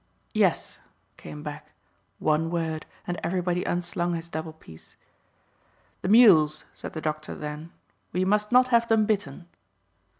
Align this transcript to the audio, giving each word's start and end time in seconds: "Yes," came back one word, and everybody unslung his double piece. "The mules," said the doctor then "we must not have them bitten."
"Yes," 0.33 0.79
came 1.15 1.43
back 1.43 1.73
one 2.17 2.49
word, 2.49 2.87
and 3.05 3.19
everybody 3.23 3.63
unslung 3.65 4.15
his 4.15 4.29
double 4.29 4.51
piece. 4.53 4.95
"The 6.01 6.07
mules," 6.07 6.65
said 6.73 6.93
the 6.93 7.01
doctor 7.01 7.35
then 7.35 7.71
"we 8.11 8.25
must 8.25 8.51
not 8.51 8.69
have 8.69 8.87
them 8.87 9.05
bitten." 9.05 9.47